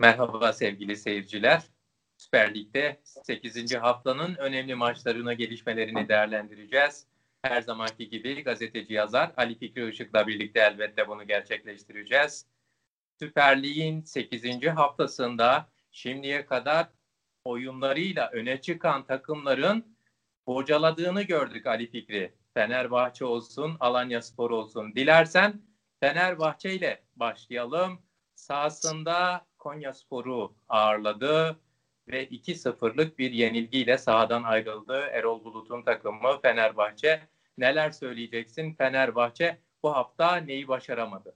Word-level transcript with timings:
Merhaba 0.00 0.52
sevgili 0.52 0.96
seyirciler. 0.96 1.62
Süper 2.16 2.54
Lig'de 2.54 3.00
8. 3.04 3.74
haftanın 3.74 4.34
önemli 4.34 4.74
maçlarına 4.74 5.34
gelişmelerini 5.34 6.08
değerlendireceğiz. 6.08 7.06
Her 7.42 7.62
zamanki 7.62 8.08
gibi 8.08 8.42
gazeteci 8.42 8.94
yazar 8.94 9.32
Ali 9.36 9.58
Fikri 9.58 9.90
Işık'la 9.90 10.26
birlikte 10.26 10.60
elbette 10.60 11.08
bunu 11.08 11.26
gerçekleştireceğiz. 11.26 12.46
Süper 13.18 13.62
Lig'in 13.62 14.02
8. 14.02 14.66
haftasında 14.66 15.68
şimdiye 15.90 16.46
kadar 16.46 16.88
oyunlarıyla 17.44 18.30
öne 18.30 18.60
çıkan 18.60 19.06
takımların 19.06 19.96
bocaladığını 20.46 21.22
gördük 21.22 21.66
Ali 21.66 21.90
Fikri. 21.90 22.34
Fenerbahçe 22.54 23.24
olsun, 23.24 23.76
Alanya 23.80 24.22
Spor 24.22 24.50
olsun. 24.50 24.94
Dilersen 24.94 25.62
Fenerbahçe 26.00 26.74
ile 26.74 27.02
başlayalım. 27.16 28.02
Sahasında 28.34 29.47
Konya 29.58 29.94
Spor'u 29.94 30.54
ağırladı 30.68 31.58
ve 32.08 32.28
2-0'lık 32.28 33.18
bir 33.18 33.30
yenilgiyle 33.30 33.98
sahadan 33.98 34.42
ayrıldı. 34.42 35.00
Erol 35.12 35.44
Bulut'un 35.44 35.82
takımı 35.82 36.40
Fenerbahçe. 36.42 37.20
Neler 37.58 37.90
söyleyeceksin? 37.90 38.74
Fenerbahçe 38.74 39.58
bu 39.82 39.94
hafta 39.94 40.36
neyi 40.36 40.68
başaramadı? 40.68 41.34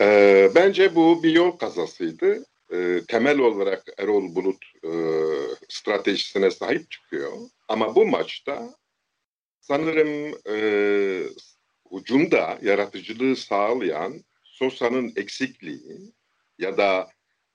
Ee, 0.00 0.50
bence 0.54 0.94
bu 0.94 1.22
bir 1.22 1.30
yol 1.30 1.50
kazasıydı. 1.50 2.44
Ee, 2.72 3.00
temel 3.08 3.38
olarak 3.38 3.82
Erol 3.98 4.34
Bulut 4.34 4.64
e, 4.84 4.90
stratejisine 5.68 6.50
sahip 6.50 6.90
çıkıyor. 6.90 7.32
Ama 7.68 7.94
bu 7.94 8.06
maçta 8.06 8.74
sanırım 9.60 10.38
e, 10.48 10.56
hücumda 11.92 12.58
yaratıcılığı 12.62 13.36
sağlayan 13.36 14.24
Sosa'nın 14.44 15.12
eksikliği 15.16 16.12
ya 16.62 16.76
da 16.76 17.08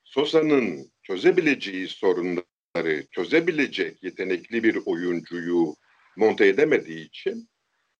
Sosa'nın 0.03 0.91
çözebileceği 1.03 1.87
sorunları 1.87 3.07
çözebilecek 3.11 4.03
yetenekli 4.03 4.63
bir 4.63 4.79
oyuncuyu 4.85 5.75
monte 6.17 6.47
edemediği 6.47 7.07
için 7.07 7.49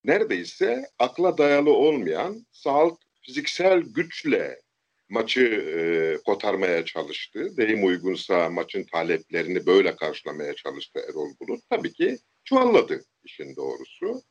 neredeyse 0.04 0.86
akla 1.00 1.38
dayalı 1.38 1.74
olmayan 1.74 2.46
salt 2.52 3.00
fiziksel 3.22 3.80
güçle 3.82 4.62
maçı 5.10 5.42
e, 5.42 5.78
kotarmaya 6.26 6.86
çalıştı. 6.86 7.58
Deyim 7.58 7.86
uygunsa 7.86 8.50
maçın 8.50 8.84
taleplerini 8.84 9.66
böyle 9.66 9.96
karşılamaya 9.96 10.54
çalıştı 10.56 11.00
Erol 11.10 11.30
Bulut. 11.40 11.62
Tabii 11.70 11.94
ki 11.94 12.18
çuvalladı 12.44 13.06
işin 13.24 13.56
doğrusu. 13.56 14.22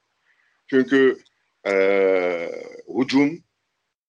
Çünkü 0.71 1.19
e, 1.69 1.73
hücum 2.99 3.45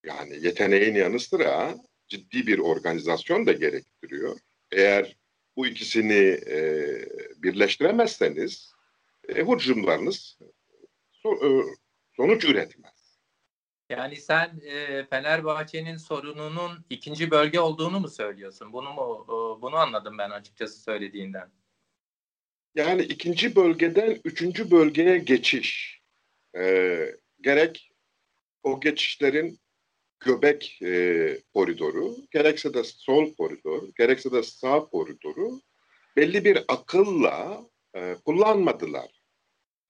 yani 0.03 0.45
yeteneğin 0.45 0.95
yanı 0.95 1.19
sıra 1.19 1.75
ciddi 2.07 2.47
bir 2.47 2.59
organizasyon 2.59 3.45
da 3.45 3.51
gerektiriyor. 3.51 4.39
Eğer 4.71 5.15
bu 5.55 5.67
ikisini 5.67 6.39
e, 6.47 6.59
birleştiremezseniz 7.37 8.73
e, 9.29 9.33
hücumlarınız 9.33 10.37
so, 11.11 11.33
e, 11.33 11.63
sonuç 12.15 12.45
üretmez. 12.45 13.19
Yani 13.89 14.15
sen 14.15 14.61
e, 14.65 15.05
Fenerbahçe'nin 15.05 15.97
sorununun 15.97 16.85
ikinci 16.89 17.31
bölge 17.31 17.59
olduğunu 17.59 17.99
mu 17.99 18.07
söylüyorsun? 18.07 18.73
Bunu 18.73 18.93
mu 18.93 19.25
e, 19.27 19.61
bunu 19.61 19.75
anladım 19.75 20.17
ben 20.17 20.29
açıkçası 20.29 20.81
söylediğinden. 20.81 21.51
Yani 22.75 23.01
ikinci 23.01 23.55
bölgeden 23.55 24.21
üçüncü 24.23 24.71
bölgeye 24.71 25.17
geçiş. 25.17 26.01
E, 26.57 27.15
gerek 27.41 27.91
o 28.63 28.79
geçişlerin 28.79 29.59
göbek 30.19 30.79
e, 30.83 31.41
koridoru, 31.53 32.15
gerekse 32.31 32.73
de 32.73 32.83
sol 32.83 33.33
koridor, 33.33 33.83
gerekse 33.97 34.31
de 34.31 34.43
sağ 34.43 34.79
koridoru 34.79 35.61
belli 36.15 36.45
bir 36.45 36.63
akılla 36.67 37.65
e, 37.95 38.15
kullanmadılar. 38.25 39.21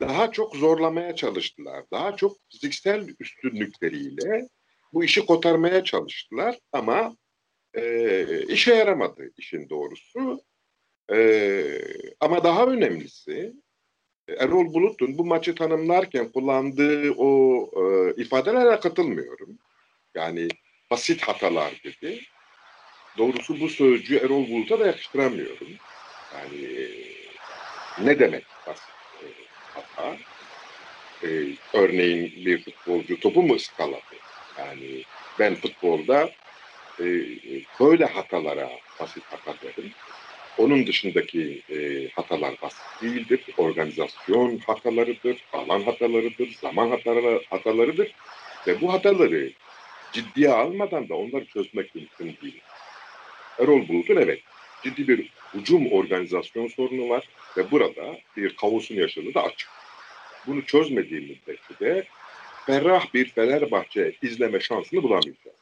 Daha 0.01 0.31
çok 0.31 0.55
zorlamaya 0.55 1.15
çalıştılar. 1.15 1.83
Daha 1.91 2.15
çok 2.15 2.37
fiziksel 2.51 3.07
üstünlükleriyle 3.19 4.47
bu 4.93 5.03
işi 5.03 5.25
kotarmaya 5.25 5.83
çalıştılar 5.83 6.59
ama 6.71 7.17
e, 7.73 8.43
işe 8.47 8.73
yaramadı 8.73 9.31
işin 9.37 9.69
doğrusu. 9.69 10.41
E, 11.11 11.63
ama 12.19 12.43
daha 12.43 12.65
önemlisi 12.65 13.53
Erol 14.27 14.73
Bulut'un 14.73 15.17
bu 15.17 15.25
maçı 15.25 15.55
tanımlarken 15.55 16.31
kullandığı 16.31 17.11
o 17.17 17.61
e, 17.75 18.13
ifadelere 18.21 18.79
katılmıyorum. 18.79 19.59
Yani 20.15 20.47
basit 20.91 21.21
hatalar 21.21 21.71
dedi. 21.83 22.21
Doğrusu 23.17 23.59
bu 23.59 23.69
sözcüğü 23.69 24.17
Erol 24.17 24.49
Bulut'a 24.49 24.79
da 24.79 24.87
yakıştıramıyorum. 24.87 25.67
Yani 26.35 26.89
ne 28.03 28.19
demek 28.19 28.43
basit 28.67 28.89
e, 29.23 29.25
hata? 29.73 30.17
Ee, 31.23 31.27
örneğin 31.73 32.45
bir 32.45 32.63
futbolcu 32.63 33.19
topu 33.19 33.43
mu 33.43 33.55
ıskaladı? 33.55 34.15
Yani 34.57 35.03
ben 35.39 35.55
futbolda 35.55 36.29
e, 36.99 37.05
böyle 37.79 38.05
hatalara 38.05 38.69
basit 38.99 39.23
hata 39.29 39.55
derim. 39.61 39.91
Onun 40.57 40.87
dışındaki 40.87 41.61
e, 41.69 42.09
hatalar 42.09 42.55
basit 42.61 43.01
değildir. 43.01 43.41
Organizasyon 43.57 44.57
hatalarıdır, 44.57 45.43
alan 45.53 45.81
hatalarıdır, 45.81 46.51
zaman 46.61 46.89
hataları, 46.89 47.41
hatalarıdır. 47.49 48.11
Ve 48.67 48.81
bu 48.81 48.93
hataları 48.93 49.51
ciddiye 50.11 50.49
almadan 50.49 51.09
da 51.09 51.15
onları 51.15 51.45
çözmek 51.45 51.95
mümkün 51.95 52.37
değil. 52.41 52.61
Erol 53.59 53.87
Bulut'un 53.87 54.15
evet 54.15 54.39
ciddi 54.83 55.07
bir 55.07 55.29
hücum 55.53 55.91
organizasyon 55.91 56.67
sorunu 56.67 57.09
var 57.09 57.29
ve 57.57 57.71
burada 57.71 58.17
bir 58.37 58.55
kaosun 58.55 58.95
yaşadığı 58.95 59.33
da 59.33 59.43
açık. 59.43 59.69
Bunu 60.47 60.65
çözmediği 60.65 61.21
müddetçe 61.21 61.79
de 61.79 62.07
ferrah 62.65 63.13
bir 63.13 63.29
Fenerbahçe 63.29 64.13
izleme 64.21 64.59
şansını 64.59 65.03
bulamayacağız. 65.03 65.57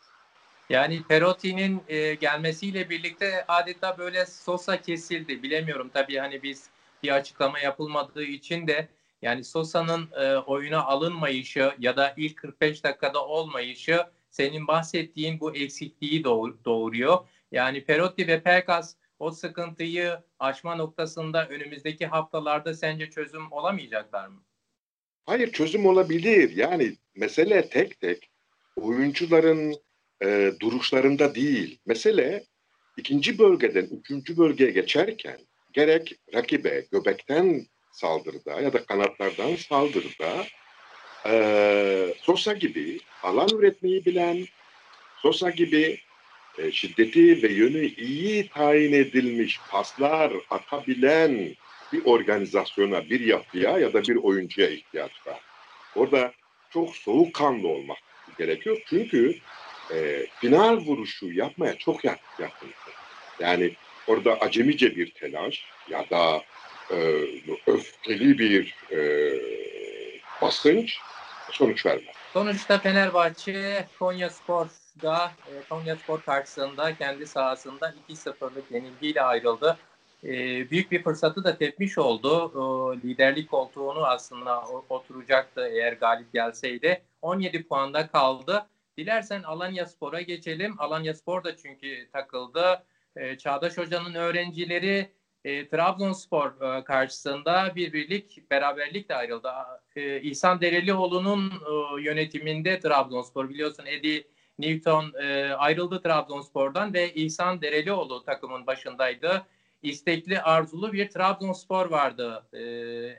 Yani 0.69 1.03
Perotti'nin 1.09 1.83
e, 1.87 2.13
gelmesiyle 2.13 2.89
birlikte 2.89 3.45
adeta 3.47 3.97
böyle 3.97 4.25
Sosa 4.25 4.81
kesildi. 4.81 5.43
Bilemiyorum 5.43 5.89
tabii 5.93 6.17
hani 6.17 6.43
biz 6.43 6.69
bir 7.03 7.09
açıklama 7.09 7.59
yapılmadığı 7.59 8.23
için 8.23 8.67
de 8.67 8.87
yani 9.21 9.43
Sosa'nın 9.43 10.09
e, 10.11 10.35
oyuna 10.35 10.83
alınmayışı 10.83 11.71
ya 11.79 11.97
da 11.97 12.13
ilk 12.17 12.37
45 12.37 12.83
dakikada 12.83 13.25
olmayışı 13.25 14.05
senin 14.35 14.67
bahsettiğin 14.67 15.39
bu 15.39 15.55
eksikliği 15.55 16.23
doğuruyor. 16.65 17.17
Yani 17.51 17.85
Perotti 17.85 18.27
ve 18.27 18.43
Pelkas 18.43 18.95
o 19.19 19.31
sıkıntıyı 19.31 20.19
aşma 20.39 20.75
noktasında 20.75 21.47
önümüzdeki 21.47 22.07
haftalarda 22.07 22.73
sence 22.73 23.09
çözüm 23.09 23.51
olamayacaklar 23.51 24.27
mı? 24.27 24.43
Hayır 25.25 25.51
çözüm 25.51 25.85
olabilir. 25.85 26.55
Yani 26.55 26.95
mesele 27.15 27.69
tek 27.69 27.99
tek 27.99 28.29
oyuncuların 28.75 29.75
e, 30.23 30.51
duruşlarında 30.59 31.35
değil. 31.35 31.79
Mesele 31.85 32.43
ikinci 32.97 33.39
bölgeden 33.39 33.85
üçüncü 33.85 34.37
bölgeye 34.37 34.71
geçerken 34.71 35.37
gerek 35.73 36.13
rakibe 36.33 36.85
göbekten 36.91 37.65
saldırıda 37.91 38.61
ya 38.61 38.73
da 38.73 38.85
kanatlardan 38.85 39.55
saldırıda 39.55 40.45
e, 41.25 42.13
Sosa 42.21 42.53
gibi 42.53 42.99
alan 43.23 43.49
üretmeyi 43.49 44.05
bilen, 44.05 44.47
Sosa 45.17 45.49
gibi 45.49 45.97
e, 46.57 46.71
şiddeti 46.71 47.43
ve 47.43 47.47
yönü 47.47 47.85
iyi 47.85 48.49
tayin 48.49 48.93
edilmiş 48.93 49.59
paslar 49.69 50.33
atabilen 50.49 51.55
bir 51.93 52.05
organizasyona, 52.05 53.09
bir 53.09 53.19
yapıya 53.19 53.77
ya 53.79 53.93
da 53.93 54.01
bir 54.01 54.15
oyuncuya 54.15 54.69
ihtiyaç 54.69 55.27
var. 55.27 55.39
Orada 55.95 56.31
çok 56.69 56.95
soğukkanlı 56.95 57.67
olmak 57.67 57.97
gerekiyor. 58.37 58.81
Çünkü 58.85 59.35
e, 59.93 60.25
final 60.39 60.77
vuruşu 60.77 61.31
yapmaya 61.31 61.77
çok 61.77 62.05
yakın. 62.05 62.69
Yani 63.39 63.71
orada 64.07 64.37
acemice 64.41 64.95
bir 64.95 65.11
telaş 65.11 65.65
ya 65.89 66.09
da 66.09 66.43
e, 66.91 66.97
öfkeli 67.67 68.39
bir 68.39 68.75
e, 68.91 68.99
basınç 70.41 70.99
sonuç 71.51 71.85
vermez. 71.85 72.15
Sonuçta 72.33 72.77
Fenerbahçe 72.77 73.87
Konya 73.99 74.29
Spor'da 74.29 75.31
e, 75.47 75.51
Konya 75.69 75.95
Spor 75.95 76.21
karşısında 76.21 76.95
kendi 76.95 77.27
sahasında 77.27 77.93
2-0'lık 78.09 78.71
yenilgiyle 78.71 79.21
ayrıldı. 79.21 79.77
E, 80.23 80.29
büyük 80.69 80.91
bir 80.91 81.03
fırsatı 81.03 81.43
da 81.43 81.57
tepmiş 81.57 81.97
oldu. 81.97 82.51
liderlik 83.03 83.51
koltuğunu 83.51 84.05
aslında 84.05 84.63
oturacaktı 84.89 85.67
eğer 85.67 85.93
galip 85.93 86.33
gelseydi. 86.33 87.01
17 87.21 87.67
puanda 87.67 88.07
kaldı. 88.07 88.65
Dilersen 88.97 89.43
Alanya 89.43 89.85
Spor'a 89.85 90.21
geçelim. 90.21 90.75
Alanya 90.77 91.13
Spor 91.13 91.43
da 91.43 91.57
çünkü 91.57 92.07
takıldı. 92.13 92.83
E, 93.15 93.37
Çağdaş 93.37 93.77
Hoca'nın 93.77 94.13
öğrencileri 94.13 95.09
e, 95.45 95.67
Trabzonspor 95.67 96.77
e, 96.77 96.83
karşısında 96.83 97.71
bir 97.75 97.93
birlik 97.93 98.51
beraberlikle 98.51 99.15
ayrıldı. 99.15 99.49
E, 99.95 100.21
İhsan 100.21 100.61
Derelioğlu'nun 100.61 101.49
e, 101.49 102.01
yönetiminde 102.01 102.79
Trabzonspor 102.79 103.49
biliyorsun 103.49 103.85
Edi 103.85 104.27
Newton 104.59 105.13
e, 105.21 105.53
ayrıldı 105.53 106.01
Trabzonspor'dan 106.01 106.93
ve 106.93 107.13
İhsan 107.13 107.61
Derelioğlu 107.61 108.23
takımın 108.23 108.67
başındaydı. 108.67 109.45
İstekli, 109.83 110.41
arzulu 110.41 110.93
bir 110.93 111.09
Trabzonspor 111.09 111.89
vardı. 111.89 112.45
E, 112.53 112.61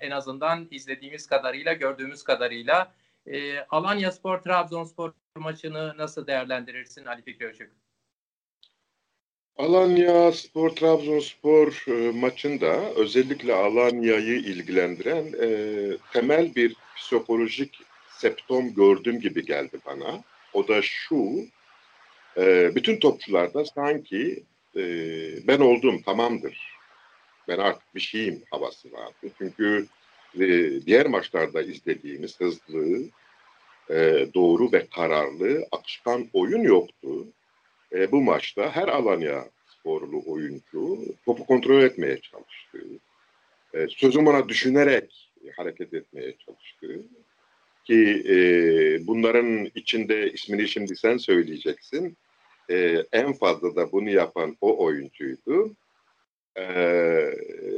en 0.06 0.11
azından 0.11 0.69
izlediğimiz 0.70 1.26
kadarıyla, 1.26 1.73
gördüğümüz 1.73 2.25
kadarıyla. 2.25 2.93
E, 3.26 3.61
Alanya 3.61 4.12
Spor, 4.12 4.38
Trabzonspor 4.38 5.12
maçını 5.37 5.94
nasıl 5.99 6.26
değerlendirirsin 6.26 7.05
Ali 7.05 7.23
Fikri 7.23 7.50
Işık? 7.52 7.86
Alanya 9.58 10.32
Spor 10.32 10.70
Trabzonspor 10.70 11.85
e, 11.88 12.11
maçında 12.11 12.91
özellikle 12.97 13.55
Alanya'yı 13.55 14.37
ilgilendiren 14.37 15.32
e, 15.43 15.49
temel 16.12 16.55
bir 16.55 16.76
psikolojik 16.97 17.81
septom 18.11 18.75
gördüğüm 18.75 19.20
gibi 19.20 19.44
geldi 19.44 19.79
bana. 19.87 20.25
O 20.53 20.69
da 20.69 20.82
şu, 20.82 21.47
e, 22.37 22.75
bütün 22.75 23.00
topçularda 23.00 23.64
sanki 23.64 24.43
e, 24.76 24.82
ben 25.47 25.61
oldum 25.61 26.02
tamamdır, 26.02 26.76
ben 27.49 27.59
artık 27.59 27.94
bir 27.94 28.00
şeyim 28.00 28.43
havası 28.50 28.93
vardı. 28.93 29.32
Çünkü 29.38 29.87
e, 30.41 30.47
diğer 30.87 31.06
maçlarda 31.06 31.62
izlediğimiz 31.62 32.41
hızlı, 32.41 33.09
e, 33.91 34.26
doğru 34.35 34.73
ve 34.73 34.87
kararlı, 34.87 35.67
akışkan 35.73 36.29
oyun 36.32 36.62
yoktu. 36.62 37.26
E, 37.97 38.13
bu 38.13 38.23
maçta 38.23 38.77
her 38.77 38.89
Alanya 38.89 39.45
sporlu 39.69 40.23
oyuncu 40.27 40.99
topu 41.25 41.47
kontrol 41.47 41.83
etmeye 41.83 42.21
çalıştı. 42.21 42.79
E, 43.75 43.89
sözüm 43.89 44.27
ona 44.27 44.49
düşünerek 44.49 45.31
hareket 45.57 45.95
etmeye 45.95 46.35
çalıştı. 46.47 47.05
Ki 47.85 48.25
e, 48.29 48.37
bunların 49.07 49.71
içinde 49.75 50.33
ismini 50.33 50.69
şimdi 50.69 50.97
sen 50.97 51.17
söyleyeceksin. 51.17 52.17
E, 52.71 53.05
en 53.13 53.33
fazla 53.33 53.77
da 53.77 53.93
bunu 53.93 54.11
yapan 54.11 54.57
o 54.61 54.85
oyuncuydu. 54.85 55.75
E, 56.59 56.65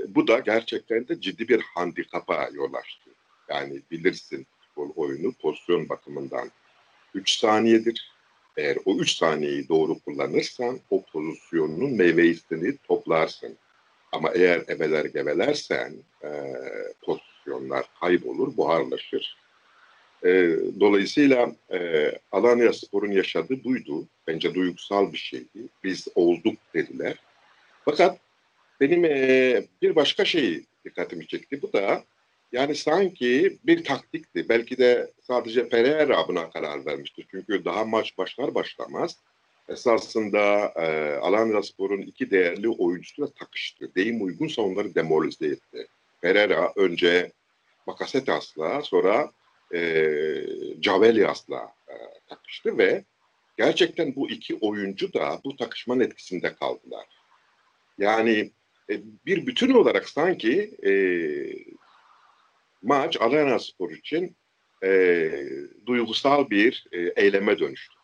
bu 0.09 0.27
da 0.27 0.39
gerçekten 0.39 1.09
de 1.09 1.21
ciddi 1.21 1.49
bir 1.49 1.61
handikapa 1.75 2.49
yol 2.53 2.75
açtı. 2.75 3.11
Yani 3.49 3.83
bilirsin 3.91 4.47
futbol 4.61 4.91
oyunu 4.97 5.33
pozisyon 5.33 5.89
bakımından 5.89 6.51
3 7.15 7.39
saniyedir. 7.39 8.18
Eğer 8.59 8.77
o 8.85 8.97
3 8.97 9.17
saniyeyi 9.17 9.69
doğru 9.69 9.99
kullanırsan 9.99 10.81
o 10.91 11.03
pozisyonun 11.03 11.93
meyvesini 11.93 12.77
toplarsın. 12.77 13.57
Ama 14.13 14.31
eğer 14.35 14.63
ebeler 14.69 15.05
gevelersen 15.05 15.95
e, 16.25 16.31
pozisyonlar 17.03 17.87
kaybolur, 18.01 18.57
buharlaşır. 18.57 19.37
E, 20.25 20.57
dolayısıyla 20.81 21.53
e, 21.73 22.13
Alanya 22.33 22.73
Spor'un 22.73 23.11
yaşadığı 23.11 23.65
buydu. 23.65 24.07
Bence 24.27 24.55
duygusal 24.55 25.13
bir 25.13 25.19
şeydi. 25.19 25.69
Biz 25.85 26.09
olduk 26.15 26.57
dediler. 26.75 27.15
Fakat 27.85 28.19
benim 28.81 29.05
e, 29.05 29.63
bir 29.83 29.97
başka 29.97 30.25
şey 30.25 30.65
dikkatimi 30.85 31.27
çekti. 31.27 31.63
Bu 31.63 31.73
da 31.73 32.05
yani 32.53 32.75
sanki 32.75 33.59
bir 33.65 33.85
taktikti. 33.85 34.49
Belki 34.49 34.79
de 34.79 35.13
sadece 35.23 35.69
Pereira 35.69 36.29
buna 36.29 36.51
karar 36.51 36.87
vermiştir. 36.87 37.27
Çünkü 37.31 37.65
daha 37.65 37.85
maç 37.85 38.19
başlar 38.19 38.55
başlamaz 38.55 39.17
esasında 39.69 40.73
e, 40.77 41.17
Alanya 41.17 41.63
Spor'un 41.63 42.03
iki 42.03 42.31
değerli 42.31 42.69
oyuncusuyla 42.69 43.33
takıştı. 43.33 43.95
Deyim 43.95 44.23
uygunsa 44.23 44.63
onları 44.63 44.95
demoralize 44.95 45.47
etti. 45.47 45.87
Pereira 46.21 46.73
önce 46.77 47.33
Bakasetas'la 47.87 48.83
sonra 48.83 49.31
e, 49.75 49.81
Cavelias'la 50.81 51.73
e, 51.89 51.95
takıştı 52.29 52.79
ve 52.79 53.05
gerçekten 53.57 54.17
bu 54.17 54.31
iki 54.31 54.55
oyuncu 54.55 55.13
da 55.13 55.41
bu 55.45 55.57
takışmanın 55.57 56.01
etkisinde 56.01 56.55
kaldılar. 56.55 57.07
Yani 57.99 58.51
e, 58.91 59.01
bir 59.27 59.47
bütün 59.47 59.75
olarak 59.75 60.09
sanki 60.09 60.75
e, 60.83 60.93
maç 62.83 63.21
Alanya 63.21 63.59
Spor 63.59 63.91
için 63.91 64.37
e, 64.85 65.31
duygusal 65.87 66.51
bir 66.51 66.87
e, 66.93 66.99
eyleme 66.99 67.59
dönüştü. 67.59 67.99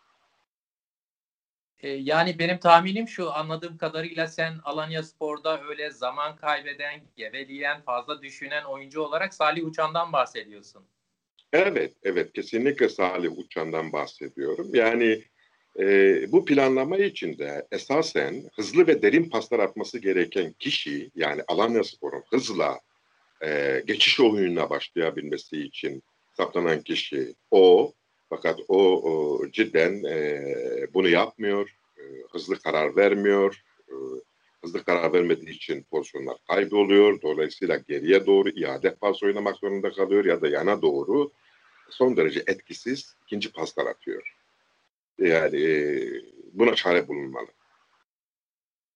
E, 1.78 1.88
yani 1.88 2.38
benim 2.38 2.58
tahminim 2.58 3.08
şu 3.08 3.32
anladığım 3.32 3.78
kadarıyla 3.78 4.26
sen 4.26 4.54
Alanya 4.64 5.02
Spor'da 5.02 5.62
öyle 5.68 5.90
zaman 5.90 6.36
kaybeden, 6.36 7.00
geveleyen, 7.16 7.82
fazla 7.82 8.22
düşünen 8.22 8.64
oyuncu 8.64 9.00
olarak 9.00 9.34
Salih 9.34 9.66
Uçan'dan 9.66 10.12
bahsediyorsun. 10.12 10.82
Evet, 11.52 11.92
evet 12.02 12.32
kesinlikle 12.32 12.88
Salih 12.88 13.38
Uçan'dan 13.38 13.92
bahsediyorum. 13.92 14.70
Yani 14.74 15.24
e, 15.78 15.86
bu 16.32 16.44
planlama 16.44 16.96
içinde 16.96 17.66
esasen 17.72 18.50
hızlı 18.56 18.86
ve 18.86 19.02
derin 19.02 19.30
paslar 19.30 19.58
atması 19.58 19.98
gereken 19.98 20.52
kişi 20.52 21.10
yani 21.14 21.42
Alanya 21.48 21.84
Spor'un 21.84 22.22
hızla 22.30 22.80
e, 23.44 23.82
geçiş 23.86 24.20
oyununa 24.20 24.70
başlayabilmesi 24.70 25.60
için 25.60 26.02
saptanan 26.32 26.80
kişi 26.80 27.34
o. 27.50 27.92
Fakat 28.28 28.60
o, 28.68 29.02
o 29.02 29.40
cidden 29.50 30.04
e, 30.04 30.40
bunu 30.94 31.08
yapmıyor, 31.08 31.76
e, 31.98 32.02
hızlı 32.32 32.58
karar 32.58 32.96
vermiyor, 32.96 33.62
e, 33.88 33.94
hızlı 34.62 34.84
karar 34.84 35.12
vermediği 35.12 35.50
için 35.50 35.82
pozisyonlar 35.90 36.36
kayboluyor. 36.48 37.22
Dolayısıyla 37.22 37.76
geriye 37.76 38.26
doğru 38.26 38.48
iade 38.48 38.94
pas 38.94 39.22
oynamak 39.22 39.56
zorunda 39.56 39.92
kalıyor 39.92 40.24
ya 40.24 40.42
da 40.42 40.48
yana 40.48 40.82
doğru 40.82 41.32
son 41.90 42.16
derece 42.16 42.42
etkisiz 42.46 43.14
ikinci 43.26 43.52
paslar 43.52 43.86
atıyor. 43.86 44.34
Yani 45.18 45.62
e, 45.62 46.04
buna 46.52 46.74
çare 46.74 47.08
bulunmalı. 47.08 47.48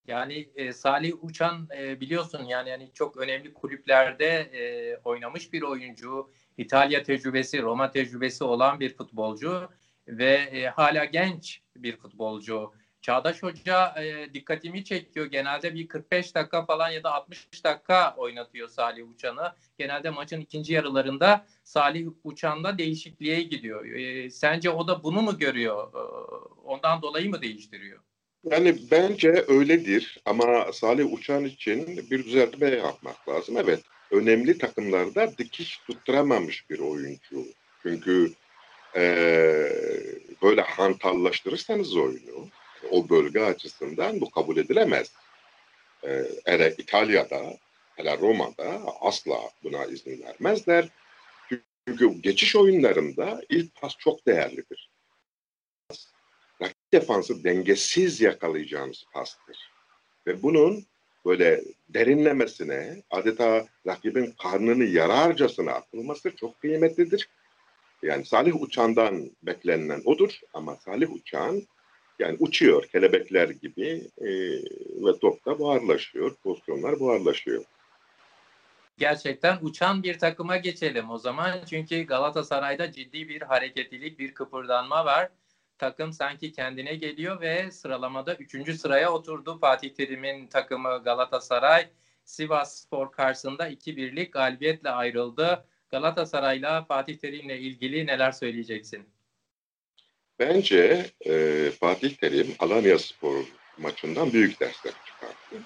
Yani 0.08 0.48
e, 0.56 0.72
Salih 0.72 1.24
Uçan 1.24 1.68
e, 1.78 2.00
biliyorsun 2.00 2.44
yani 2.44 2.68
yani 2.68 2.90
çok 2.94 3.16
önemli 3.16 3.54
kulüplerde 3.54 4.26
e, 4.26 4.96
oynamış 5.04 5.52
bir 5.52 5.62
oyuncu. 5.62 6.30
İtalya 6.56 7.02
tecrübesi, 7.02 7.62
Roma 7.62 7.90
tecrübesi 7.90 8.44
olan 8.44 8.80
bir 8.80 8.96
futbolcu 8.96 9.68
ve 10.08 10.32
e, 10.34 10.66
hala 10.66 11.04
genç 11.04 11.62
bir 11.76 11.96
futbolcu. 11.96 12.72
Çağdaş 13.00 13.42
Hoca 13.42 13.94
e, 14.02 14.34
dikkatimi 14.34 14.84
çekiyor. 14.84 15.26
Genelde 15.26 15.74
bir 15.74 15.88
45 15.88 16.34
dakika 16.34 16.64
falan 16.64 16.90
ya 16.90 17.02
da 17.02 17.14
60 17.14 17.64
dakika 17.64 18.14
oynatıyor 18.16 18.68
Salih 18.68 19.10
Uçan'ı. 19.10 19.52
Genelde 19.78 20.10
maçın 20.10 20.40
ikinci 20.40 20.72
yarılarında 20.72 21.46
Salih 21.64 22.08
Uçan'da 22.24 22.78
değişikliğe 22.78 23.42
gidiyor. 23.42 23.84
E, 23.84 24.30
sence 24.30 24.70
o 24.70 24.88
da 24.88 25.02
bunu 25.02 25.22
mu 25.22 25.38
görüyor? 25.38 25.94
E, 25.94 25.98
ondan 26.64 27.02
dolayı 27.02 27.30
mı 27.30 27.42
değiştiriyor? 27.42 28.07
Yani 28.44 28.78
bence 28.90 29.44
öyledir 29.48 30.20
ama 30.24 30.72
Salih 30.72 31.12
Uçan 31.12 31.44
için 31.44 31.86
bir 32.10 32.24
düzeltme 32.24 32.70
yapmak 32.70 33.28
lazım. 33.28 33.56
Evet, 33.56 33.80
önemli 34.10 34.58
takımlarda 34.58 35.38
dikiş 35.38 35.78
tutturamamış 35.78 36.70
bir 36.70 36.78
oyuncu. 36.78 37.46
Çünkü 37.82 38.32
e, 38.96 39.02
böyle 40.42 40.60
hantallaştırırsanız 40.60 41.96
oyunu 41.96 42.48
o 42.90 43.08
bölge 43.08 43.40
açısından 43.40 44.20
bu 44.20 44.30
kabul 44.30 44.56
edilemez. 44.56 45.12
E, 46.04 46.70
İtalya'da, 46.78 47.42
hele 47.96 48.18
Roma'da 48.18 48.80
asla 49.00 49.38
buna 49.62 49.84
izin 49.84 50.22
vermezler. 50.22 50.88
Çünkü 51.88 52.20
geçiş 52.22 52.56
oyunlarında 52.56 53.42
ilk 53.48 53.74
pas 53.74 53.96
çok 53.98 54.26
değerlidir 54.26 54.90
defansı 56.92 57.44
dengesiz 57.44 58.20
yakalayacağınız 58.20 59.04
pastır. 59.12 59.56
Ve 60.26 60.42
bunun 60.42 60.84
böyle 61.26 61.60
derinlemesine 61.88 63.02
adeta 63.10 63.66
rakibin 63.86 64.34
karnını 64.42 64.84
yararcasına 64.84 65.72
atılması 65.72 66.36
çok 66.36 66.60
kıymetlidir. 66.60 67.28
Yani 68.02 68.24
Salih 68.24 68.62
Uçan'dan 68.62 69.30
beklenilen 69.42 70.02
odur 70.04 70.40
ama 70.54 70.76
Salih 70.76 71.12
Uçan 71.12 71.62
yani 72.18 72.36
uçuyor 72.40 72.86
kelebekler 72.86 73.48
gibi 73.48 74.08
e, 74.18 74.28
ve 75.06 75.18
topta 75.20 75.58
buharlaşıyor, 75.58 76.34
pozisyonlar 76.34 77.00
buharlaşıyor. 77.00 77.64
Gerçekten 78.98 79.58
uçan 79.62 80.02
bir 80.02 80.18
takıma 80.18 80.56
geçelim 80.56 81.10
o 81.10 81.18
zaman. 81.18 81.60
Çünkü 81.70 82.02
Galatasaray'da 82.02 82.92
ciddi 82.92 83.28
bir 83.28 83.42
hareketlilik, 83.42 84.18
bir 84.18 84.34
kıpırdanma 84.34 85.04
var 85.04 85.28
takım 85.78 86.12
sanki 86.12 86.52
kendine 86.52 86.94
geliyor 86.94 87.40
ve 87.40 87.70
sıralamada 87.70 88.34
3. 88.34 88.80
sıraya 88.80 89.12
oturdu. 89.12 89.58
Fatih 89.58 89.90
Terim'in 89.94 90.46
takımı 90.46 91.02
Galatasaray 91.04 91.88
Sivas 92.24 92.82
Spor 92.82 93.12
karşısında 93.12 93.68
2-1'lik 93.68 94.32
galibiyetle 94.32 94.90
ayrıldı. 94.90 95.64
Galatasaray'la 95.90 96.84
Fatih 96.84 97.18
Terim'le 97.18 97.58
ilgili 97.58 98.06
neler 98.06 98.32
söyleyeceksin? 98.32 99.08
Bence 100.38 101.06
e, 101.26 101.70
Fatih 101.70 102.14
Terim 102.14 102.54
Alanya 102.58 102.98
Spor 102.98 103.44
maçından 103.78 104.32
büyük 104.32 104.60
dersler 104.60 104.92
çıkarttı. 105.06 105.56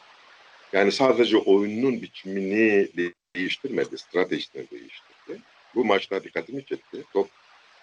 Yani 0.73 0.92
sadece 0.92 1.37
oyunun 1.37 2.02
biçimini 2.02 2.88
değiştirmedi, 3.35 3.99
stratejisini 3.99 4.71
değiştirdi. 4.71 5.40
Bu 5.75 5.85
maçta 5.85 6.25
dikkatimi 6.25 6.64
çekti. 6.64 7.04
Top 7.12 7.28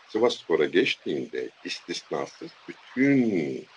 Sivas 0.10 0.38
Spor'a 0.38 0.66
geçtiğinde 0.66 1.50
istisnasız 1.66 2.52
bütün 2.68 3.28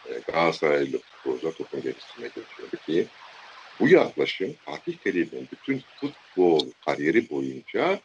e, 0.08 0.12
Galatasaraylı 0.26 0.98
futbolcular 0.98 1.52
topun 1.52 1.82
gerisine 1.82 2.26
geçiyordu 2.26 2.76
ki 2.86 3.06
bu 3.80 3.88
yaklaşım 3.88 4.54
Fatih 4.64 4.96
Terim'in 4.96 5.48
bütün 5.52 5.82
futbol 6.00 6.70
kariyeri 6.84 7.30
boyunca 7.30 8.00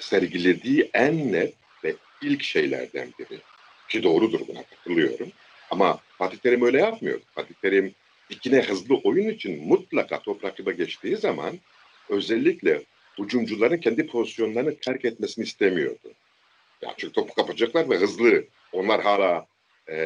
sergilediği 0.00 0.90
en 0.94 1.32
net 1.32 1.54
ve 1.84 1.94
ilk 2.22 2.42
şeylerden 2.42 3.08
biri. 3.18 3.40
Ki 3.88 4.02
doğrudur 4.02 4.40
buna 4.48 4.62
katılıyorum. 4.62 5.32
Ama 5.70 5.98
Fatih 6.18 6.38
Terim 6.38 6.62
öyle 6.62 6.78
yapmıyor. 6.78 7.20
Fatih 7.34 7.54
Terim 7.62 7.94
dikine 8.30 8.62
hızlı 8.62 8.94
oyun 8.94 9.28
için 9.28 9.68
mutlaka 9.68 10.20
top 10.20 10.44
rakibe 10.44 10.72
geçtiği 10.72 11.16
zaman 11.16 11.58
özellikle 12.08 12.82
hücumcuların 13.18 13.78
kendi 13.78 14.06
pozisyonlarını 14.06 14.76
terk 14.76 15.04
etmesini 15.04 15.44
istemiyordu. 15.44 16.12
Ya 16.82 16.94
çünkü 16.96 17.12
topu 17.12 17.34
kapacaklar 17.34 17.90
ve 17.90 17.96
hızlı. 17.96 18.44
Onlar 18.72 19.02
hala 19.02 19.46
e, 19.88 19.96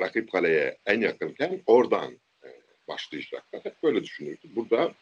rakip 0.00 0.32
kaleye 0.32 0.78
en 0.86 1.00
yakınken 1.00 1.62
oradan 1.66 2.12
e, 2.44 2.48
başlayacaklar. 2.88 3.64
Hep 3.64 3.82
böyle 3.82 4.04
düşünürdü. 4.04 4.48
Burada 4.56 4.94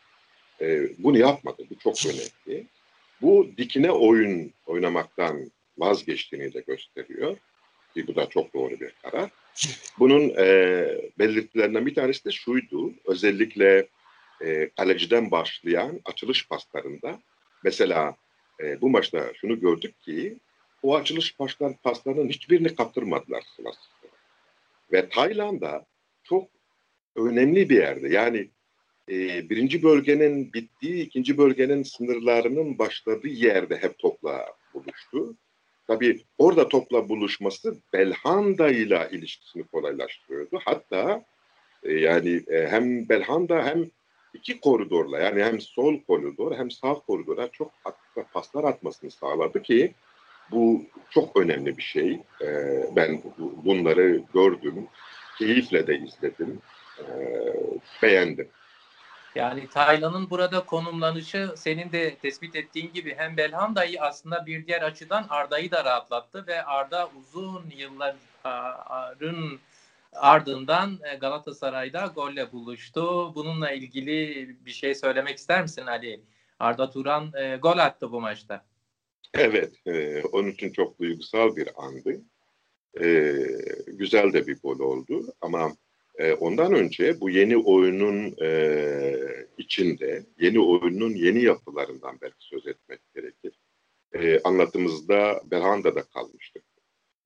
e, 0.61 0.83
bunu 0.99 1.19
yapmadı. 1.19 1.63
Bu 1.71 1.79
çok 1.79 2.07
önemli. 2.07 2.67
Bu 3.23 3.51
dikine 3.57 3.91
oyun 3.91 4.53
oynamaktan 4.67 5.51
vazgeçtiğini 5.79 6.55
de 6.55 6.61
gösteriyor. 6.61 7.37
Ki 7.95 8.07
bu 8.07 8.17
da 8.17 8.29
çok 8.29 8.55
doğru 8.55 8.81
bir 8.81 8.95
karar. 9.03 9.31
Bunun 9.99 10.35
e, 10.39 10.87
belirtilerinden 11.19 11.87
bir 11.87 11.95
tanesi 11.95 12.25
de 12.25 12.31
şuydu. 12.31 12.93
Özellikle 13.05 13.89
e, 14.45 14.71
kaleciden 14.77 15.31
başlayan 15.31 16.01
açılış 16.05 16.49
paslarında 16.49 17.21
mesela 17.65 18.17
e, 18.61 18.81
bu 18.81 18.91
maçta 18.91 19.33
şunu 19.41 19.61
gördük 19.61 20.01
ki 20.01 20.37
o 20.83 20.97
açılış 20.97 21.37
paslar, 21.37 21.77
paslarının 21.83 22.29
hiçbirini 22.29 22.75
kaptırmadılar 22.75 23.45
Sivasspor'a. 23.57 24.13
Ve 24.93 25.09
Tayland'a 25.09 25.87
çok 26.23 26.49
önemli 27.17 27.71
bir 27.71 27.77
yerde. 27.77 28.09
Yani 28.09 28.49
e, 29.11 29.51
birinci 29.51 29.83
bölgenin 29.83 30.53
bittiği, 30.53 31.05
ikinci 31.05 31.39
bölgenin 31.39 31.83
sınırlarının 31.83 32.79
başladığı 32.79 33.29
yerde 33.29 33.77
hep 33.77 33.99
topla 33.99 34.47
buluştu. 34.75 35.37
Tabii 35.87 36.21
orada 36.39 36.69
topla 36.69 37.09
buluşması 37.09 37.77
Belhanda 37.93 38.71
ile 38.71 39.09
ilişkisini 39.13 39.65
kolaylaştırıyordu. 39.65 40.61
Hatta 40.65 41.25
e, 41.83 41.93
yani 41.93 42.43
e, 42.49 42.69
hem 42.69 43.09
Belhanda 43.09 43.67
hem 43.67 43.91
iki 44.35 44.61
koridorla 44.61 45.19
yani 45.19 45.45
hem 45.45 45.61
sol 45.61 46.01
koridor 46.07 46.57
hem 46.57 46.71
sağ 46.71 46.95
koridora 46.95 47.49
çok 47.49 47.73
paslar 48.33 48.65
atmasını 48.65 49.11
sağladı 49.11 49.63
ki 49.63 49.95
bu 50.51 50.83
çok 51.11 51.37
önemli 51.37 51.79
bir 51.79 51.83
şey. 51.83 52.21
E, 52.43 52.51
ben 52.97 53.23
bunları 53.65 54.23
gördüm, 54.35 54.87
keyifle 55.39 55.87
de 55.87 55.99
izledim, 55.99 56.61
e, 56.99 57.05
beğendim. 58.03 58.49
Yani 59.35 59.69
Taylan'ın 59.69 60.31
burada 60.31 60.65
konumlanışı 60.65 61.51
senin 61.57 61.93
de 61.93 62.15
tespit 62.15 62.57
ettiğin 62.57 62.93
gibi 62.93 63.15
hem 63.17 63.37
Belhanda'yı 63.37 64.03
aslında 64.03 64.47
bir 64.47 64.67
diğer 64.67 64.83
açıdan 64.83 65.27
Arda'yı 65.29 65.71
da 65.71 65.85
rahatlattı 65.85 66.47
ve 66.47 66.65
Arda 66.65 67.09
uzun 67.21 67.65
yılların 67.77 68.19
ardından 70.13 70.99
e, 71.03 71.17
Galatasaray'da 71.17 72.07
golle 72.15 72.53
buluştu. 72.53 73.35
Bununla 73.35 73.71
ilgili 73.71 74.49
bir 74.67 74.71
şey 74.71 74.95
söylemek 74.95 75.39
ister 75.39 75.63
misin 75.63 75.87
Ali? 75.87 76.21
Arda 76.61 76.91
Turan 76.91 77.33
e, 77.35 77.57
gol 77.57 77.79
attı 77.79 78.13
bu 78.13 78.21
maçta. 78.21 78.65
Evet, 79.35 79.87
e, 79.87 80.23
onun 80.23 80.51
için 80.51 80.73
çok 80.73 80.99
duygusal 80.99 81.57
bir 81.57 81.69
andı. 81.77 82.21
E, 83.01 83.35
güzel 83.87 84.33
de 84.33 84.47
bir 84.47 84.59
gol 84.59 84.79
oldu 84.79 85.35
ama 85.41 85.77
e, 86.19 86.33
ondan 86.33 86.75
önce 86.75 87.21
bu 87.21 87.31
yeni 87.31 87.57
oyunun 87.57 88.37
e, 88.43 89.47
içinde, 89.59 90.27
yeni 90.41 90.61
oyunun 90.61 91.15
yeni 91.15 91.43
yapılarından 91.43 92.19
belki 92.21 92.37
söz 92.39 92.67
etmek 92.67 93.01
gerekir. 93.15 93.61
E, 94.15 94.41
anlatımızda 94.41 95.41
Belhanda'da 95.51 96.03
kalmıştık. 96.03 96.65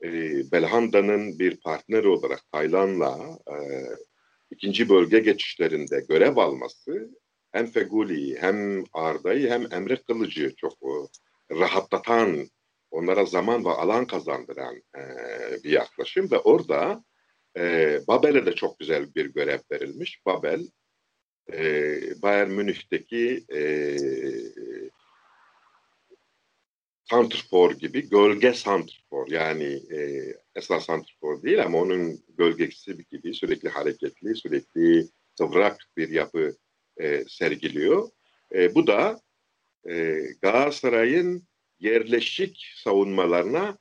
E, 0.03 0.11
Belhanda'nın 0.53 1.39
bir 1.39 1.57
partner 1.57 2.05
olarak 2.05 2.53
Taylan'la 2.53 3.39
e, 3.49 3.57
ikinci 4.51 4.89
bölge 4.89 5.19
geçişlerinde 5.19 6.05
görev 6.09 6.37
alması 6.37 7.11
hem 7.53 7.67
Feguli'yi 7.67 8.37
hem 8.37 8.85
Arda'yı 8.93 9.51
hem 9.51 9.73
Emre 9.73 9.97
Kılıcı'yı 9.97 10.55
çok 10.57 10.83
o, 10.83 11.09
rahatlatan, 11.61 12.49
onlara 12.91 13.25
zaman 13.25 13.65
ve 13.65 13.69
alan 13.69 14.07
kazandıran 14.07 14.83
e, 14.97 15.03
bir 15.65 15.71
yaklaşım 15.71 16.31
ve 16.31 16.39
orada 16.39 17.05
e, 17.57 17.99
Babel'e 18.09 18.47
de 18.47 18.55
çok 18.55 18.79
güzel 18.79 19.15
bir 19.15 19.27
görev 19.27 19.59
verilmiş. 19.73 20.27
Babel, 20.27 20.67
e, 21.53 21.63
Bayern 22.23 22.51
Münih'teki 22.51 23.45
e, 23.55 23.63
gibi 27.79 28.09
gölge 28.09 28.55
Santrfor 28.55 29.31
yani 29.31 29.81
e, 29.93 30.23
esas 30.55 30.85
Santrfor 30.85 31.43
değil 31.43 31.63
ama 31.63 31.79
onun 31.79 32.25
gölgesi 32.39 32.97
gibi 33.11 33.35
sürekli 33.35 33.69
hareketli, 33.69 34.37
sürekli 34.37 35.09
kıvrak 35.39 35.81
bir 35.97 36.09
yapı 36.09 36.57
e, 36.97 37.25
sergiliyor. 37.29 38.09
E, 38.55 38.75
bu 38.75 38.87
da 38.87 39.21
e, 39.89 40.21
Galatasaray'ın 40.43 41.43
yerleşik 41.81 42.73
savunmalarına 42.77 43.79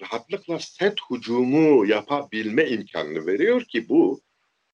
rahatlıkla 0.00 0.58
set 0.58 0.98
hücumu 1.10 1.86
yapabilme 1.86 2.68
imkanını 2.68 3.26
veriyor 3.26 3.64
ki 3.64 3.88
bu 3.88 4.20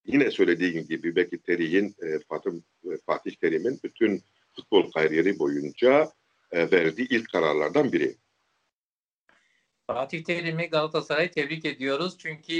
yine 0.06 0.30
söylediğim 0.30 0.86
gibi 0.86 1.16
belki 1.16 1.42
Terih'in 1.42 1.88
e, 1.88 2.18
Fatih, 2.28 2.50
e, 2.84 2.96
Fatih 3.06 3.34
Terim'in 3.34 3.80
bütün 3.84 4.22
futbol 4.56 4.90
kariyeri 4.90 5.38
boyunca 5.38 6.12
e, 6.52 6.70
verdiği 6.70 7.08
ilk 7.08 7.32
kararlardan 7.32 7.92
biri. 7.92 8.16
Fatih 9.86 10.24
Terim'i 10.24 10.66
Galatasaray'ı 10.66 11.30
tebrik 11.30 11.64
ediyoruz. 11.64 12.18
Çünkü 12.18 12.52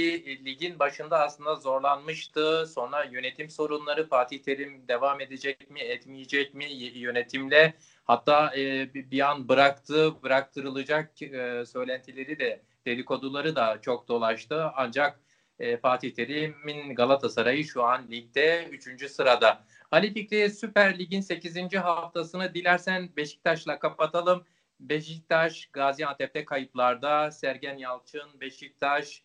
ligin 0.45 0.79
başında 0.79 1.19
aslında 1.19 1.55
zorlanmıştı. 1.55 2.67
Sonra 2.67 3.03
yönetim 3.03 3.49
sorunları 3.49 4.07
Fatih 4.07 4.39
Terim 4.39 4.87
devam 4.87 5.21
edecek 5.21 5.69
mi, 5.69 5.79
etmeyecek 5.79 6.53
mi 6.53 6.65
yönetimle 6.73 7.73
hatta 8.11 8.55
e, 8.57 8.93
bir 8.93 9.29
an 9.29 9.49
bıraktı, 9.49 10.23
bıraktırılacak 10.23 11.21
e, 11.21 11.63
söylentileri 11.65 12.39
de 12.39 12.61
dedikoduları 12.85 13.55
da 13.55 13.81
çok 13.81 14.07
dolaştı. 14.07 14.65
Ancak 14.75 15.19
e, 15.59 15.77
Fatih 15.77 16.13
Terim'in 16.13 16.95
Galatasaray'ı 16.95 17.63
şu 17.63 17.83
an 17.83 18.11
ligde 18.11 18.67
3. 18.71 19.11
sırada. 19.11 19.63
Ali 19.91 20.13
Fikri 20.13 20.49
Süper 20.49 20.99
Lig'in 20.99 21.21
8. 21.21 21.75
haftasını 21.75 22.53
dilersen 22.53 23.09
Beşiktaş'la 23.17 23.79
kapatalım. 23.79 24.45
Beşiktaş 24.79 25.65
Gaziantep'te 25.65 26.45
kayıplarda. 26.45 27.31
Sergen 27.31 27.77
Yalçın, 27.77 28.41
Beşiktaş. 28.41 29.23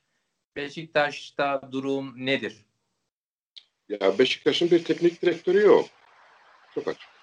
Beşiktaş'ta 0.56 1.68
durum 1.72 2.26
nedir? 2.26 2.64
Ya 3.88 4.18
Beşiktaş'ın 4.18 4.70
bir 4.70 4.84
teknik 4.84 5.22
direktörü 5.22 5.60
yok. 5.60 5.86
Çok 6.74 6.88
açık. 6.88 7.15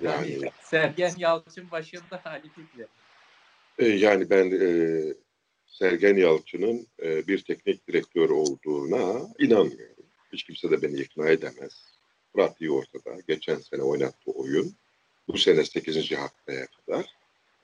Yani, 0.00 0.32
yani 0.32 0.50
Sergen 0.62 1.14
Yalçın 1.18 1.70
başında 1.70 2.22
Ali 2.24 2.48
Fikri. 2.48 2.86
E, 3.78 3.86
yani 3.86 4.30
ben 4.30 4.50
e, 4.50 4.68
Sergen 5.66 6.16
Yalçın'ın 6.16 6.86
e, 7.02 7.26
bir 7.26 7.44
teknik 7.44 7.88
direktör 7.88 8.30
olduğuna 8.30 9.28
inanmıyorum. 9.38 10.06
Hiç 10.32 10.44
kimse 10.44 10.70
de 10.70 10.82
beni 10.82 11.00
ikna 11.00 11.28
edemez. 11.28 11.92
Pratiği 12.34 12.70
ortada. 12.70 13.20
Geçen 13.28 13.58
sene 13.58 13.82
oynattığı 13.82 14.30
oyun. 14.30 14.76
Bu 15.28 15.38
sene 15.38 15.64
8. 15.64 16.12
haftaya 16.12 16.66
kadar 16.66 17.06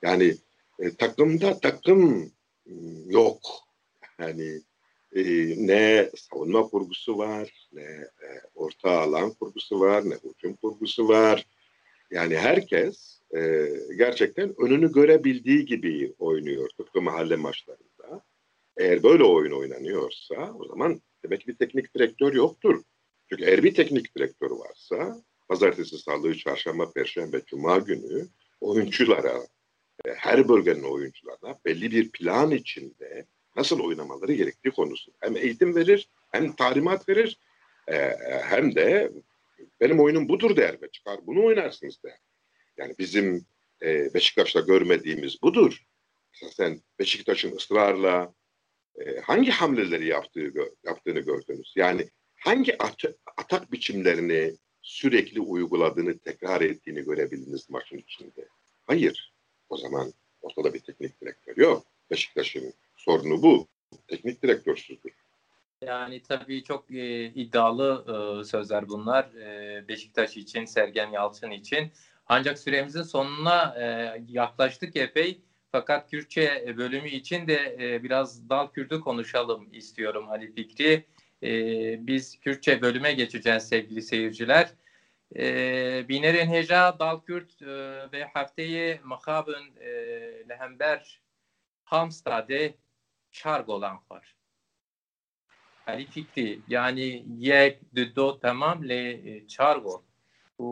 yani 0.02 0.34
e, 0.78 0.94
takımda 0.96 1.60
takım 1.60 2.32
ıı, 2.66 3.12
yok. 3.12 3.40
Yani 4.18 4.60
e, 5.12 5.22
ne 5.66 6.10
savunma 6.16 6.62
kurgusu 6.62 7.18
var, 7.18 7.68
ne 7.72 7.82
e, 7.82 8.28
orta 8.54 8.90
alan 8.90 9.32
kurgusu 9.34 9.80
var, 9.80 10.10
ne 10.10 10.14
hücum 10.14 10.56
kurgusu 10.56 11.08
var. 11.08 11.46
Yani 12.10 12.36
herkes 12.36 13.20
e, 13.36 13.68
gerçekten 13.96 14.54
önünü 14.58 14.92
görebildiği 14.92 15.64
gibi 15.64 16.14
oynuyor 16.18 16.68
tıpkı 16.76 17.02
mahalle 17.02 17.36
maçlarında. 17.36 18.24
Eğer 18.76 19.02
böyle 19.02 19.24
oyun 19.24 19.52
oynanıyorsa 19.52 20.52
o 20.58 20.68
zaman 20.68 21.02
demek 21.24 21.40
ki 21.40 21.46
bir 21.46 21.56
teknik 21.56 21.94
direktör 21.94 22.34
yoktur. 22.34 22.82
Çünkü 23.28 23.44
eğer 23.44 23.62
bir 23.62 23.74
teknik 23.74 24.16
direktör 24.16 24.50
varsa 24.50 25.22
pazartesi, 25.48 25.98
salı, 25.98 26.36
çarşamba, 26.36 26.92
perşembe, 26.92 27.40
cuma 27.46 27.78
günü 27.78 28.28
oyunculara 28.60 29.38
e, 30.04 30.10
her 30.14 30.48
bölgenin 30.48 30.82
oyuncularına 30.82 31.58
belli 31.64 31.90
bir 31.90 32.10
plan 32.10 32.50
içinde 32.50 33.26
nasıl 33.56 33.80
oynamaları 33.80 34.32
gerektiği 34.32 34.70
konusu. 34.70 35.12
Hem 35.20 35.36
eğitim 35.36 35.76
verir, 35.76 36.08
hem 36.30 36.52
talimat 36.52 37.08
verir, 37.08 37.38
e, 37.88 38.16
hem 38.42 38.74
de 38.74 39.12
benim 39.80 40.00
oyunum 40.00 40.28
budur 40.28 40.56
der 40.56 40.82
ve 40.82 40.90
çıkar 40.90 41.26
bunu 41.26 41.44
oynarsınız 41.44 42.02
der. 42.04 42.18
Yani 42.76 42.94
bizim 42.98 43.46
e, 43.82 44.14
Beşiktaş'ta 44.14 44.60
görmediğimiz 44.60 45.42
budur. 45.42 45.82
sen 46.50 46.80
Beşiktaş'ın 46.98 47.56
ısrarla 47.56 48.34
e, 49.00 49.20
hangi 49.20 49.50
hamleleri 49.50 50.06
yaptığı 50.06 50.52
yaptığını 50.84 51.20
gördünüz? 51.20 51.72
Yani 51.76 52.08
hangi 52.36 52.82
at 52.82 53.04
atak 53.36 53.72
biçimlerini 53.72 54.54
sürekli 54.82 55.40
uyguladığını, 55.40 56.18
tekrar 56.18 56.60
ettiğini 56.60 57.04
görebildiniz 57.04 57.70
maçın 57.70 57.98
içinde? 57.98 58.48
Hayır. 58.86 59.34
O 59.68 59.76
zaman 59.76 60.12
ortada 60.40 60.74
bir 60.74 60.80
teknik 60.80 61.20
direktör 61.20 61.56
yok. 61.56 61.86
Beşiktaş'ın 62.10 62.74
sorunu 62.96 63.42
bu. 63.42 63.68
Teknik 64.08 64.42
direktörsüzdür. 64.42 65.12
Yani 65.82 66.22
tabii 66.22 66.64
çok 66.64 66.90
e, 66.90 67.26
iddialı 67.26 68.04
e, 68.40 68.44
sözler 68.44 68.88
bunlar 68.88 69.24
e, 69.34 69.88
Beşiktaş 69.88 70.36
için, 70.36 70.64
Sergen 70.64 71.10
Yalçın 71.10 71.50
için. 71.50 71.92
Ancak 72.26 72.58
süremizin 72.58 73.02
sonuna 73.02 73.74
e, 73.78 73.84
yaklaştık 74.28 74.96
epey. 74.96 75.42
Fakat 75.72 76.10
Kürtçe 76.10 76.74
bölümü 76.76 77.08
için 77.08 77.48
de 77.48 77.76
e, 77.80 78.02
biraz 78.02 78.48
dal 78.48 78.66
Kürt'ü 78.68 79.00
konuşalım 79.00 79.68
istiyorum 79.72 80.28
Ali 80.30 80.54
Fikri. 80.54 81.06
E, 81.42 81.48
biz 82.06 82.40
Kürtçe 82.40 82.82
bölüme 82.82 83.12
geçeceğiz 83.12 83.68
sevgili 83.68 84.02
seyirciler. 84.02 84.74
E, 85.36 86.08
Binerin 86.08 86.50
heja 86.50 86.98
dal 86.98 87.20
Kürt 87.20 87.62
e, 87.62 87.66
ve 88.12 88.24
haftayı 88.34 89.00
makabın 89.04 89.76
e, 89.80 89.90
lehember 90.48 91.20
Hamstad'e 91.84 92.74
çar 93.30 93.60
golan 93.60 94.00
var. 94.10 94.37
Ali 95.87 96.05
Fikri 96.05 96.61
yani 96.67 97.25
yek 97.37 97.95
de 97.95 98.15
do 98.15 98.39
tamam 98.39 98.77
le 98.89 99.01
çar 99.47 99.77
gol. 99.77 100.01
و 100.59 100.65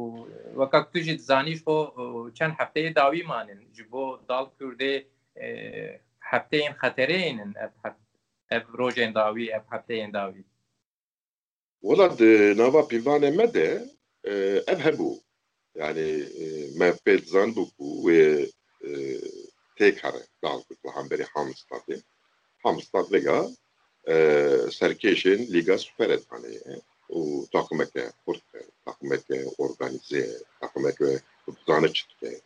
وەکە 0.59 0.79
توژی 0.91 1.15
زانیش 1.29 1.59
بۆ 1.67 1.77
چەند 2.37 2.53
هەفتەیە 2.59 2.91
داویمانن 2.99 3.59
ji 3.75 3.83
بۆ 3.91 4.03
داڵ 4.29 4.45
کوردێ 4.57 4.93
هەفتەیەن 6.31 6.73
خەتەرەیەنن 6.81 7.51
ev 8.55 8.63
rojên 8.79 9.11
dawî 9.19 9.45
ev 9.57 9.63
hefteyên 9.71 10.11
dawî 10.17 10.43
Wala 11.87 12.07
di 12.19 12.31
nava 12.61 12.81
pîvanê 12.91 13.31
me 13.39 13.47
de 13.57 13.69
ev 14.73 14.79
hebû 14.87 15.11
yani 15.81 16.07
me 16.79 16.89
pê 17.03 17.13
dizanbû 17.23 17.63
ku 17.75 17.85
wê 18.05 18.21
têk 19.77 19.95
here 20.03 20.21
dal 20.43 20.59
kurt 20.65 20.79
li 20.85 20.91
hemberî 20.97 21.25
Hamstadê 21.33 21.97
Hamstad 22.63 23.07
vega 23.13 23.39
serkêşên 24.78 25.40
Liga 25.54 25.76
Superetvanê 25.78 26.52
ye 26.54 26.80
û 27.08 27.50
takımeke 27.52 28.04
kurt 28.24 28.42
takımeke 28.84 29.44
organize 29.58 30.38
takımeke 30.60 31.20
buzanı 31.46 31.92
çıtke 31.92 32.40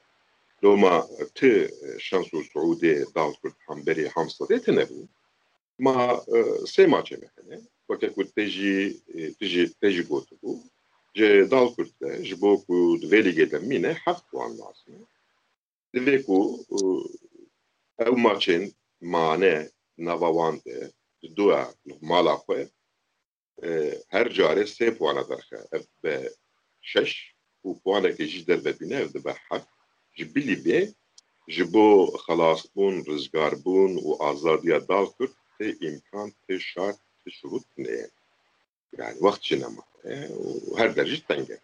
Loma 0.65 1.09
tı 1.35 1.71
şansu 1.99 2.45
Suudi 2.45 3.05
dal 3.15 3.33
kurt 3.33 3.55
hamberi 3.67 4.07
Hamstadê 4.09 4.65
tine 4.65 4.83
bû 4.83 5.09
ma 5.79 6.25
sê 6.65 6.85
maçê 6.87 7.17
me 7.21 7.29
hene 7.37 7.61
wekek 7.89 8.15
ku 8.15 8.23
tê 8.23 8.45
jî 8.47 8.97
tê 9.39 9.47
jî 9.53 9.65
tê 9.81 9.89
jî 9.91 10.03
gotibû 10.11 10.53
ji 11.15 11.51
dal 11.51 11.75
kurt 11.75 12.01
de 12.01 12.25
ji 12.25 12.41
bo 12.41 12.51
ku 12.65 12.99
di 13.01 13.07
vê 13.13 13.21
lîgê 13.27 13.51
de 13.51 13.59
mîne 13.59 13.93
heft 14.05 14.27
wan 14.31 14.53
lazim 14.59 15.07
divê 15.95 16.17
ku 16.27 16.39
ew 18.07 18.17
maçên 18.27 18.73
mane 19.01 19.69
nava 19.99 20.29
wan 20.37 20.61
de 20.65 20.91
duya 21.37 21.75
mala 22.01 22.35
xwe 22.45 22.69
her 24.15 24.27
carê 24.37 24.65
sê 24.77 24.87
puana 24.99 25.29
derxe 25.29 25.59
ev 25.77 25.85
be 26.03 26.15
şeş 26.81 27.35
û 27.67 27.69
puanekê 27.83 28.27
jî 28.33 28.47
derbedîne 28.47 28.95
ev 29.03 29.09
dibe 29.15 29.35
heft 29.49 29.69
ji 30.17 30.35
bilî 30.35 30.57
bê 30.65 30.81
ji 31.55 31.65
bo 31.73 31.87
xelasbûn 32.25 32.97
rizgarbûn 33.11 33.93
û 34.09 34.09
azadiya 34.29 34.89
dal 34.89 35.07
kurt 35.17 35.35
tê 35.57 35.67
îmkan 35.89 36.29
tê 36.45 36.55
şart 36.61 36.99
tê 37.21 37.29
şurût 37.37 37.69
neye 37.79 38.09
yani 38.99 39.17
wext 39.25 39.43
jî 39.49 39.57
nema 39.63 39.85
û 40.39 40.79
her 40.79 40.97
derjî 40.97 41.27
teng 41.29 41.51
e 41.51 41.59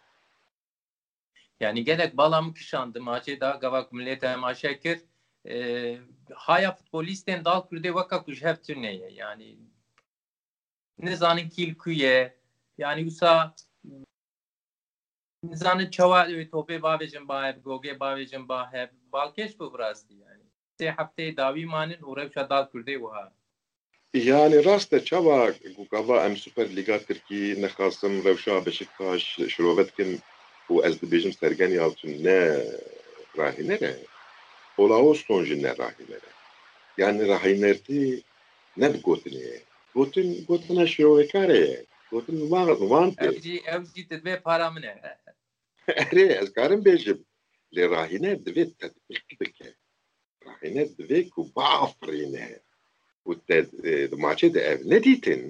Yani 1.61 1.85
gelek 1.85 2.17
balam 2.17 2.55
kişandı 2.55 2.99
maçê 2.99 3.41
da 3.41 3.51
gavak 3.61 3.93
millet 3.93 4.21
temaşe 4.21 4.81
kir. 4.81 4.97
e, 4.97 5.16
haya 6.35 6.73
futbolistên 6.73 7.45
dal 7.45 7.61
kurdê 7.69 7.91
weka 7.99 8.25
ku 8.25 8.33
ji 8.33 8.45
hev 8.45 8.57
turneye 8.57 9.11
yani 9.11 9.57
nizanin 10.99 11.49
kîl 11.49 11.75
ku 11.75 11.91
ye 11.91 12.35
yani 12.79 13.01
wisa 13.09 13.55
nizanin 15.43 15.91
çawa 15.91 16.27
ew 16.27 16.43
topê 16.51 16.77
bavêjin 16.83 17.29
ba 17.29 17.47
hev 17.47 17.59
gogê 17.63 17.99
bavêjin 17.99 18.49
ba 18.49 18.73
hev 18.73 18.89
balkêş 19.13 19.59
bu 19.59 19.79
rastî 19.79 20.15
yani 20.15 20.45
sê 20.81 20.87
hefteyê 20.97 21.37
dawî 21.37 21.67
manin 21.67 22.01
rewşa 22.17 22.51
dal 22.51 22.65
kurdê 22.73 22.95
wiha 23.05 23.33
Yani 24.15 24.65
rast 24.65 24.93
e 24.93 25.05
çava 25.05 25.53
gukava 25.77 26.27
em 26.27 26.37
Süper 26.37 26.77
Liga 26.77 26.99
Tirkî 26.99 27.63
nexasim 27.63 28.25
rewşa 28.25 28.67
Beşiktaş 28.67 29.23
şirovet 29.49 29.97
kin 29.97 30.21
û 30.71 30.87
ez 30.87 30.95
dibêjim 31.03 31.33
Sergen 31.33 31.71
Yalçın 31.71 32.25
ne? 32.25 32.39
Rahînere 33.39 33.97
Olaoston 33.97 34.16
jî 35.49 35.57
ne 35.63 35.73
rahînere 35.83 36.31
yani 36.99 37.23
rahînertî 37.33 38.23
ne 38.77 38.95
bi 38.95 38.99
gotinê 38.99 39.61
gotin 39.95 40.45
gotina 40.49 40.87
şirovekare 40.87 41.59
ye 41.67 41.87
gotin 42.11 42.51
van 42.51 43.11
tê 43.11 43.27
ev 43.29 43.41
jî 43.41 43.57
ev 43.75 43.83
jî 43.95 44.03
dibe 44.11 44.35
para 44.41 44.71
min 44.71 44.83
e 44.83 44.95
erê 46.03 46.27
ez 46.41 46.49
karim 46.57 46.81
bêjim 46.87 47.19
lê 47.75 47.85
rahîner 47.97 48.37
divê 48.47 48.65
tetbîq 48.81 49.29
bike 49.41 49.71
rahîner 50.47 50.89
divê 50.99 51.21
ku 51.33 51.41
bafirîne 51.57 52.49
û 53.29 53.31
te 53.47 53.59
di 54.11 54.17
maçê 54.25 54.49
de 54.55 54.61
ev. 54.73 54.81
Nedîtin 54.93 55.43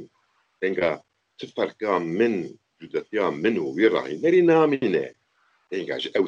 enga 0.67 0.91
ti 1.39 1.47
ferqa 1.57 1.99
min 2.19 2.35
cudetiya 2.79 3.27
min 3.31 3.57
û 3.65 3.67
wî 3.77 3.87
rahînerî 3.97 4.43
namîne 4.53 5.07
enga 5.77 5.97
ji 6.03 6.09
ew 6.19 6.27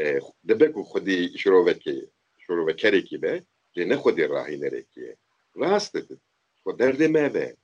tîm 0.00 0.20
dibe 0.48 0.66
ku 0.72 0.80
xwedî 0.90 1.18
şirovekê 1.40 1.96
şirovekerekî 2.42 3.22
be 3.22 3.34
lê 3.76 3.88
ne 3.88 3.96
xwedî 4.02 4.24
rahînerekî 4.36 5.00
ye 5.00 5.12
rast 5.60 5.94
didin 5.94 6.20
xwe 6.62 6.72
derdê 6.80 7.08
me 7.08 7.34
ve 7.34 7.56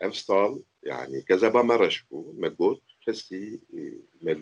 ev 0.00 0.12
sal 0.12 0.52
yani 0.82 1.16
gezeba 1.28 1.62
me 1.62 1.76
reş 1.78 1.96
bû 2.08 2.18
me 2.40 2.48
got 2.48 2.80
kesî 3.04 3.60
me 4.24 4.32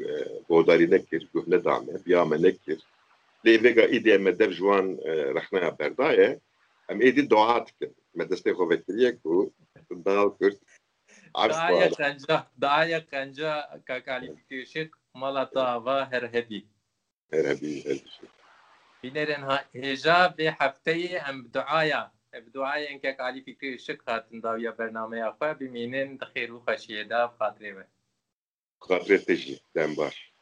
godarî 0.49 0.91
nekir 0.91 1.23
guh 1.35 1.47
nedame 1.49 1.95
biya 2.07 2.25
me 4.25 4.38
dev 4.38 4.51
ji 4.57 4.62
wan 4.69 4.87
rexneya 5.37 5.79
berdaye 5.79 6.41
em 6.88 7.01
êdî 7.01 7.31
doa 7.31 7.67
dikin. 7.67 7.97
Me 8.15 8.25
destê 8.31 8.51
xwe 8.53 8.65
vekiriye 8.71 9.11
ku 9.23 9.53
dal 10.05 10.29
kurt. 10.38 10.59
Daya 11.35 11.91
kanca, 11.91 12.47
daya 12.61 13.07
kanca 13.07 13.81
kakali 13.85 14.37
fikirşik 14.37 14.91
malata 15.15 15.67
ava 15.67 16.09
her 16.11 16.23
hebi. 16.23 16.67
Şey 17.33 18.29
Binerin 19.03 19.42
heja 19.73 20.35
ve 20.38 20.51
haftayı 20.51 21.23
em 21.29 21.53
duaya. 21.53 22.12
Ev 22.33 22.53
duayên 22.55 23.01
kek 23.01 23.21
alî 23.21 23.45
fikri 23.45 23.79
şık 23.79 24.07
hatin 24.07 24.42
dawiya 24.42 24.79
bernameya 24.79 25.29
xwe 25.29 25.61
bimînin 25.61 26.21
di 26.21 26.25
xêr 26.25 26.49
û 26.57 26.59
xweşiyê 26.64 27.09
de 27.11 27.14
xatirê 27.38 27.77
ve. 27.77 27.87
xatirê 28.81 29.25
te 29.25 29.37
jî 29.37 29.61
dem 29.75 29.97
baş 29.97 30.33